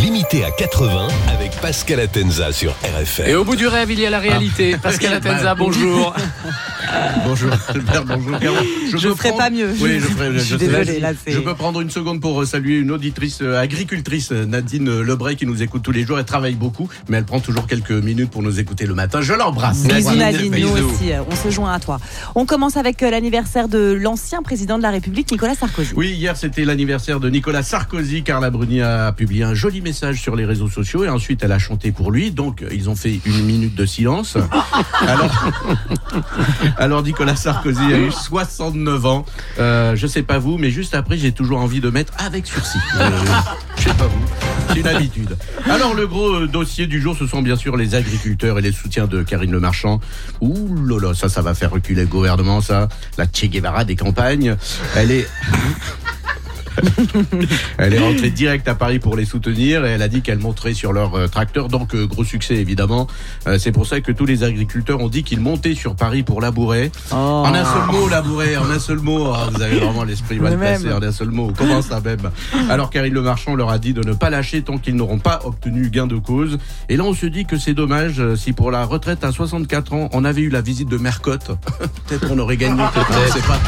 Limité 0.00 0.44
à 0.44 0.50
80 0.50 1.08
avec 1.34 1.50
Pascal 1.60 2.00
Atenza 2.00 2.52
sur 2.52 2.70
RFM. 2.82 3.26
Et 3.28 3.34
au 3.34 3.44
bout 3.44 3.56
du 3.56 3.66
rêve, 3.66 3.90
il 3.90 3.98
y 3.98 4.06
a 4.06 4.10
la 4.10 4.18
réalité. 4.20 4.76
Pascal 4.76 5.14
Atenza, 5.14 5.54
bonjour. 5.54 6.14
Bonjour 7.26 7.50
Albert, 7.68 8.04
bonjour 8.06 8.38
Caro. 8.38 8.56
Je 8.96 9.08
peux 9.08 9.14
ferai 9.14 9.28
prendre- 9.28 9.36
pas 9.44 9.50
mieux. 9.50 9.68
Oui, 9.78 10.00
je 10.00 10.06
ferai. 10.06 10.38
Je 10.38 10.56
désolée, 10.56 11.00
là, 11.00 11.10
c'est- 11.22 11.32
Je 11.32 11.40
peux 11.40 11.54
prendre 11.54 11.82
une 11.82 11.90
seconde 11.90 12.22
pour 12.22 12.40
euh, 12.40 12.46
saluer 12.46 12.78
une 12.78 12.90
auditrice 12.90 13.40
euh, 13.42 13.60
agricultrice, 13.60 14.30
euh, 14.32 14.46
Nadine 14.46 15.02
Lebray, 15.02 15.36
qui 15.36 15.44
nous 15.44 15.62
écoute 15.62 15.82
tous 15.82 15.90
les 15.92 16.04
jours. 16.06 16.18
Elle 16.18 16.24
travaille 16.24 16.54
beaucoup, 16.54 16.88
mais 17.10 17.18
elle 17.18 17.24
prend 17.26 17.40
toujours 17.40 17.66
quelques 17.66 17.90
minutes 17.90 18.30
pour 18.30 18.42
nous 18.42 18.58
écouter 18.58 18.86
le 18.86 18.94
matin. 18.94 19.20
Je 19.20 19.34
l'embrasse. 19.34 19.82
Bisous 19.82 20.00
Voilà. 20.00 20.32
Nadine, 20.32 20.50
nous 20.58 20.72
Bisous. 20.74 20.88
aussi, 20.88 21.10
on 21.30 21.36
se 21.36 21.50
joint 21.50 21.74
à 21.74 21.78
toi. 21.78 22.00
On 22.34 22.46
commence 22.46 22.78
avec 22.78 23.02
euh, 23.02 23.10
l'anniversaire 23.10 23.68
de 23.68 23.92
l'ancien 23.92 24.40
président 24.42 24.78
de 24.78 24.82
la 24.82 24.90
République, 24.90 25.30
Nicolas 25.30 25.56
Sarkozy. 25.56 25.92
Oui, 25.94 26.12
hier 26.12 26.38
c'était 26.38 26.64
l'anniversaire 26.64 27.20
de 27.20 27.28
Nicolas 27.28 27.62
Sarkozy. 27.64 28.22
Carla 28.22 28.48
Bruni 28.48 28.80
a 28.80 29.12
publié 29.12 29.42
un 29.44 29.52
joli 29.54 29.82
message 29.82 29.87
sur 29.92 30.36
les 30.36 30.44
réseaux 30.44 30.68
sociaux 30.68 31.04
et 31.04 31.08
ensuite 31.08 31.42
elle 31.42 31.52
a 31.52 31.58
chanté 31.58 31.92
pour 31.92 32.10
lui. 32.10 32.30
Donc 32.30 32.64
ils 32.70 32.88
ont 32.88 32.96
fait 32.96 33.20
une 33.24 33.44
minute 33.44 33.74
de 33.74 33.86
silence. 33.86 34.36
Alors, 35.06 35.50
alors 36.78 37.02
Nicolas 37.02 37.36
Sarkozy 37.36 37.92
a 37.92 37.98
eu 37.98 38.10
69 38.10 39.06
ans. 39.06 39.24
Euh, 39.58 39.96
je 39.96 40.06
sais 40.06 40.22
pas 40.22 40.38
vous, 40.38 40.58
mais 40.58 40.70
juste 40.70 40.94
après 40.94 41.16
j'ai 41.16 41.32
toujours 41.32 41.60
envie 41.60 41.80
de 41.80 41.90
mettre 41.90 42.12
avec 42.18 42.46
sursis. 42.46 42.78
Euh, 42.98 43.10
je 43.76 43.84
sais 43.84 43.94
pas 43.94 44.06
vous. 44.06 44.24
C'est 44.68 44.80
une 44.80 44.86
habitude. 44.86 45.36
Alors 45.66 45.94
le 45.94 46.06
gros 46.06 46.34
euh, 46.34 46.46
dossier 46.46 46.86
du 46.86 47.00
jour, 47.00 47.16
ce 47.16 47.26
sont 47.26 47.42
bien 47.42 47.56
sûr 47.56 47.76
les 47.76 47.94
agriculteurs 47.94 48.58
et 48.58 48.62
les 48.62 48.72
soutiens 48.72 49.06
de 49.06 49.22
Karine 49.22 49.50
Le 49.50 49.60
Marchand. 49.60 50.00
Ouh 50.40 50.74
là 50.86 51.00
là, 51.00 51.14
ça, 51.14 51.28
ça 51.28 51.42
va 51.42 51.54
faire 51.54 51.70
reculer 51.70 52.02
le 52.02 52.08
gouvernement, 52.08 52.60
ça. 52.60 52.88
La 53.16 53.26
Che 53.26 53.46
Guevara 53.46 53.84
des 53.84 53.96
campagnes. 53.96 54.56
Elle 54.96 55.10
est 55.10 55.28
elle 57.78 57.94
est 57.94 57.98
rentrée 57.98 58.30
direct 58.30 58.68
à 58.68 58.74
Paris 58.74 58.98
pour 58.98 59.16
les 59.16 59.24
soutenir 59.24 59.84
et 59.84 59.90
elle 59.90 60.02
a 60.02 60.08
dit 60.08 60.22
qu'elle 60.22 60.38
monterait 60.38 60.74
sur 60.74 60.92
leur 60.92 61.14
euh, 61.14 61.26
tracteur. 61.28 61.68
Donc 61.68 61.94
euh, 61.94 62.06
gros 62.06 62.24
succès 62.24 62.56
évidemment. 62.56 63.06
Euh, 63.46 63.58
c'est 63.58 63.72
pour 63.72 63.86
ça 63.86 64.00
que 64.00 64.12
tous 64.12 64.26
les 64.26 64.44
agriculteurs 64.44 65.00
ont 65.00 65.08
dit 65.08 65.22
qu'ils 65.22 65.40
montaient 65.40 65.74
sur 65.74 65.96
Paris 65.96 66.22
pour 66.22 66.40
labourer. 66.40 66.90
Oh. 67.12 67.14
En 67.14 67.54
un 67.54 67.64
seul 67.64 67.86
mot, 67.92 68.08
labourer, 68.08 68.56
en 68.56 68.70
un 68.70 68.78
seul 68.78 68.98
mot. 68.98 69.32
Ah, 69.34 69.48
vous 69.52 69.62
avez 69.62 69.78
vraiment 69.78 70.04
l'esprit 70.04 70.38
mal 70.38 70.56
placé 70.58 70.92
en 70.92 71.02
un 71.02 71.12
seul 71.12 71.30
mot. 71.30 71.52
Comment 71.56 71.82
ça 71.82 72.00
même? 72.00 72.30
Alors 72.70 72.90
Karine 72.90 73.14
Le 73.14 73.22
Marchand 73.22 73.54
leur 73.54 73.70
a 73.70 73.78
dit 73.78 73.92
de 73.92 74.02
ne 74.02 74.12
pas 74.12 74.30
lâcher 74.30 74.62
tant 74.62 74.78
qu'ils 74.78 74.96
n'auront 74.96 75.18
pas 75.18 75.40
obtenu 75.44 75.90
gain 75.90 76.06
de 76.06 76.16
cause. 76.16 76.58
Et 76.88 76.96
là 76.96 77.04
on 77.04 77.14
se 77.14 77.26
dit 77.26 77.44
que 77.44 77.58
c'est 77.58 77.74
dommage 77.74 78.22
si 78.36 78.52
pour 78.52 78.70
la 78.70 78.84
retraite 78.84 79.24
à 79.24 79.32
64 79.32 79.92
ans 79.92 80.08
on 80.12 80.24
avait 80.24 80.42
eu 80.42 80.50
la 80.50 80.60
visite 80.60 80.88
de 80.88 80.98
Mercotte. 80.98 81.50
Peut-être 82.06 82.28
on 82.30 82.38
aurait 82.38 82.56
gagné. 82.56 82.82
Peut-être, 82.94 83.10
on 83.10 83.32
sait 83.32 83.46
pas. 83.46 83.58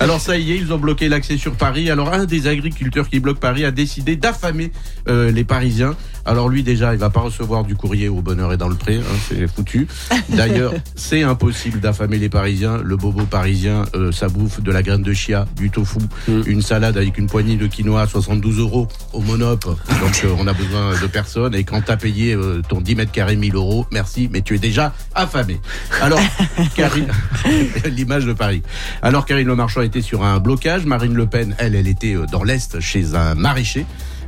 Alors 0.00 0.20
ça 0.20 0.36
y 0.36 0.52
est, 0.52 0.56
ils 0.56 0.72
ont 0.72 0.78
bloqué 0.78 1.08
l'accès 1.08 1.36
sur 1.36 1.52
Paris. 1.52 1.90
Alors 1.90 2.12
un 2.12 2.24
des 2.24 2.46
agriculteurs 2.46 3.08
qui 3.08 3.20
bloque 3.20 3.38
Paris 3.38 3.64
a 3.64 3.70
décidé 3.70 4.16
d'affamer 4.16 4.72
euh, 5.08 5.30
les 5.30 5.44
Parisiens. 5.44 5.96
Alors 6.26 6.48
lui 6.48 6.64
déjà, 6.64 6.92
il 6.92 6.98
va 6.98 7.08
pas 7.08 7.20
recevoir 7.20 7.62
du 7.62 7.76
courrier 7.76 8.08
au 8.08 8.20
bonheur 8.20 8.52
et 8.52 8.56
dans 8.56 8.68
le 8.68 8.74
pré, 8.74 8.96
hein, 8.96 9.16
c'est 9.28 9.46
foutu. 9.46 9.86
D'ailleurs, 10.28 10.74
c'est 10.96 11.22
impossible 11.22 11.78
d'affamer 11.78 12.18
les 12.18 12.28
Parisiens. 12.28 12.80
Le 12.82 12.96
bobo 12.96 13.24
parisien, 13.26 13.84
euh, 13.94 14.10
ça 14.10 14.28
bouffe 14.28 14.60
de 14.60 14.72
la 14.72 14.82
graine 14.82 15.02
de 15.02 15.12
chia, 15.12 15.46
du 15.56 15.70
tofu, 15.70 16.00
une 16.28 16.62
salade 16.62 16.96
avec 16.96 17.16
une 17.16 17.28
poignée 17.28 17.54
de 17.54 17.68
quinoa 17.68 18.02
à 18.02 18.06
72 18.08 18.58
euros 18.58 18.88
au 19.12 19.20
monop. 19.20 19.64
Donc 19.64 20.22
euh, 20.24 20.34
on 20.36 20.48
a 20.48 20.52
besoin 20.52 21.00
de 21.00 21.06
personne. 21.06 21.54
Et 21.54 21.62
quand 21.62 21.80
t'as 21.82 21.96
payé 21.96 22.34
euh, 22.34 22.60
ton 22.68 22.80
10 22.80 22.96
mètres 22.96 23.12
carrés 23.12 23.36
1000 23.36 23.54
euros, 23.54 23.86
merci, 23.92 24.28
mais 24.32 24.42
tu 24.42 24.56
es 24.56 24.58
déjà 24.58 24.92
affamé. 25.14 25.60
Alors, 26.02 26.20
Karine, 26.74 27.06
l'image 27.88 28.26
de 28.26 28.32
Paris. 28.32 28.62
Alors 29.00 29.26
Karine 29.26 29.46
Le 29.46 29.54
Marchand 29.54 29.82
était 29.82 30.02
sur 30.02 30.24
un 30.24 30.40
blocage. 30.40 30.86
Marine 30.86 31.14
Le 31.14 31.26
Pen, 31.26 31.54
elle, 31.58 31.76
elle 31.76 31.86
était 31.86 32.16
dans 32.32 32.42
l'Est 32.42 32.80
chez 32.80 33.14
un 33.14 33.36
maraîcher. 33.36 33.86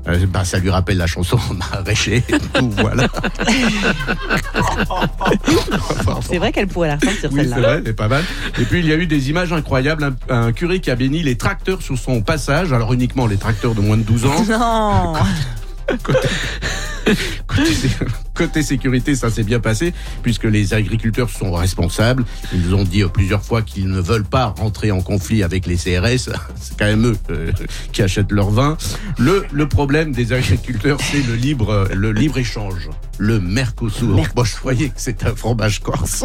Euh, 0.09 0.27
bah, 0.27 0.45
ça 0.45 0.59
lui 0.59 0.71
rappelle 0.71 0.97
la 0.97 1.07
chanson 1.07 1.39
Maraîcher. 1.73 2.23
Tout, 2.55 2.71
voilà. 2.79 3.07
C'est 6.23 6.39
vrai 6.39 6.53
qu'elle 6.53 6.67
pourrait 6.69 6.89
la 6.89 6.97
ressortir 6.97 7.31
Oui, 7.33 7.41
c'est 7.43 7.49
celle-là. 7.51 7.69
vrai, 7.75 7.83
c'est 7.85 7.93
pas 7.93 8.09
mal. 8.09 8.25
Et 8.59 8.65
puis 8.65 8.81
il 8.81 8.87
y 8.87 8.93
a 8.93 8.97
eu 8.97 9.07
des 9.07 9.31
images 9.31 9.53
incroyables. 9.53 10.05
Un, 10.29 10.47
un 10.47 10.53
curé 10.53 10.81
qui 10.81 10.91
a 10.91 10.97
béni 10.97 11.23
les 11.23 11.37
tracteurs 11.37 11.83
sur 11.83 11.99
son 11.99 12.23
passage. 12.23 12.73
Alors 12.73 12.93
uniquement 12.93 13.27
les 13.27 13.37
tracteurs 13.37 13.75
de 13.75 13.81
moins 13.81 13.97
de 13.97 14.03
12 14.03 14.27
ans. 14.27 14.45
Non 14.49 15.13
Côté, 16.03 16.29
côté 18.35 18.63
sécurité, 18.63 19.17
ça 19.17 19.31
s'est 19.31 19.43
bien 19.43 19.59
passé 19.59 19.93
puisque 20.23 20.45
les 20.45 20.73
agriculteurs 20.75 21.29
sont 21.29 21.53
responsables. 21.53 22.25
Ils 22.55 22.75
ont 22.75 22.85
dit 22.85 23.03
euh, 23.03 23.09
plusieurs 23.09 23.43
fois 23.43 23.63
qu'ils 23.63 23.89
ne 23.89 24.01
veulent 24.01 24.25
pas 24.25 24.55
rentrer 24.57 24.91
en 24.91 25.01
conflit 25.01 25.43
avec 25.43 25.67
les 25.67 25.77
CRS. 25.77 26.31
C'est 26.61 26.79
quand 26.79 26.87
même 26.87 27.07
eux 27.07 27.17
euh, 27.31 27.53
qui 27.93 28.03
achètent 28.03 28.33
leur 28.33 28.51
vin. 28.51 28.77
Le, 29.19 29.45
le 29.53 29.69
problème 29.69 30.13
des 30.13 30.33
agriculteurs, 30.33 30.99
c'est 31.01 31.27
le 31.27 31.35
libre, 31.35 31.71
euh, 31.71 31.89
le 31.95 32.13
libre 32.13 32.39
échange, 32.39 32.89
le 33.19 33.41
Mercosur. 33.41 34.25
Bon, 34.35 34.45
je 34.45 34.57
voyais 34.63 34.89
que 34.89 34.95
c'est 34.97 35.25
un 35.27 35.35
fromage 35.35 35.81
corse. 35.81 36.25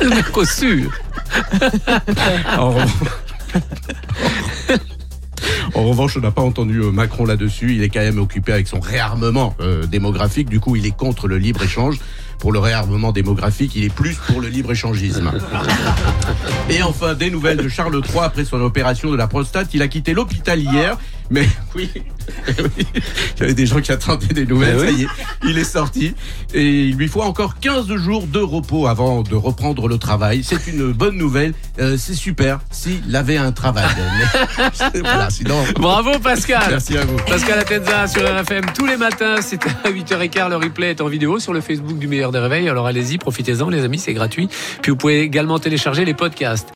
Le 0.00 0.08
Mercosur. 0.08 0.90
revanche, 5.90 5.96
en 5.96 6.02
revanche, 6.02 6.16
on 6.16 6.20
n'a 6.20 6.30
pas 6.30 6.42
entendu 6.42 6.80
euh, 6.80 6.90
Macron 6.90 7.24
là-dessus. 7.24 7.74
Il 7.74 7.82
est 7.82 7.88
quand 7.88 8.00
même 8.00 8.18
occupé 8.18 8.52
avec 8.52 8.68
son 8.68 8.80
réarmement 8.80 9.54
euh, 9.60 9.86
démographique. 9.86 10.48
Du 10.48 10.60
coup, 10.60 10.76
il 10.76 10.86
est 10.86 10.96
contre 10.96 11.28
le 11.28 11.38
libre-échange. 11.38 11.98
Pour 12.38 12.52
le 12.52 12.58
réarmement 12.58 13.12
démographique, 13.12 13.74
il 13.76 13.84
est 13.84 13.94
plus 13.94 14.16
pour 14.16 14.40
le 14.40 14.48
libre-échangisme. 14.48 15.32
Et 16.70 16.82
enfin, 16.82 17.14
des 17.14 17.30
nouvelles 17.30 17.56
de 17.56 17.68
Charles 17.68 17.94
III 17.94 18.24
après 18.24 18.44
son 18.44 18.60
opération 18.60 19.10
de 19.10 19.16
la 19.16 19.26
prostate. 19.26 19.72
Il 19.74 19.82
a 19.82 19.88
quitté 19.88 20.12
l'hôpital 20.12 20.60
hier. 20.60 20.98
Mais 21.30 21.46
oui, 21.74 21.90
oui, 21.94 22.86
il 23.36 23.40
y 23.40 23.42
avait 23.42 23.54
des 23.54 23.66
gens 23.66 23.80
qui 23.80 23.92
attendaient 23.92 24.26
des 24.34 24.46
nouvelles. 24.46 24.76
Mais 24.76 24.86
Ça 24.86 24.90
y 24.92 25.02
est, 25.02 25.08
il 25.44 25.58
est 25.58 25.64
sorti. 25.64 26.14
Et 26.54 26.84
il 26.86 26.96
lui 26.96 27.08
faut 27.08 27.22
encore 27.22 27.58
15 27.58 27.94
jours 27.96 28.26
de 28.26 28.38
repos 28.38 28.86
avant 28.86 29.22
de 29.22 29.34
reprendre 29.34 29.88
le 29.88 29.98
travail. 29.98 30.42
C'est 30.44 30.66
une 30.66 30.92
bonne 30.92 31.16
nouvelle. 31.16 31.54
Euh, 31.78 31.96
c'est 31.98 32.14
super 32.14 32.60
s'il 32.70 33.14
avait 33.14 33.36
un 33.36 33.52
travail. 33.52 33.86
Mais 34.94 35.00
voilà, 35.00 35.30
sinon. 35.30 35.62
Bravo 35.76 36.18
Pascal. 36.18 36.64
Merci 36.70 36.96
à 36.96 37.04
vous. 37.04 37.16
Pascal 37.26 37.58
Atenza 37.58 38.06
sur 38.06 38.22
RFM 38.22 38.66
tous 38.74 38.86
les 38.86 38.96
matins, 38.96 39.36
c'est 39.40 39.60
à 39.66 39.90
8h15. 39.90 40.50
Le 40.50 40.56
replay 40.56 40.90
est 40.90 41.00
en 41.00 41.08
vidéo 41.08 41.38
sur 41.38 41.52
le 41.52 41.60
Facebook 41.60 41.98
du 41.98 42.08
meilleur 42.08 42.32
des 42.32 42.38
réveils. 42.38 42.68
Alors 42.68 42.86
allez-y, 42.86 43.18
profitez-en 43.18 43.68
les 43.68 43.84
amis, 43.84 43.98
c'est 43.98 44.14
gratuit. 44.14 44.48
Puis 44.82 44.90
vous 44.90 44.96
pouvez 44.96 45.20
également 45.20 45.58
télécharger 45.58 46.04
les 46.04 46.14
podcasts. 46.14 46.75